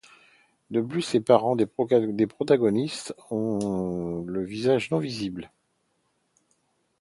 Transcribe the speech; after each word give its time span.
De 0.71 0.81
plus 0.81 1.13
les 1.13 1.19
parents 1.21 1.55
des 1.55 1.67
protagonistes 1.67 3.13
ont 3.29 4.23
le 4.25 4.43
visage 4.43 4.89
non 4.89 4.97
visible. 4.97 5.51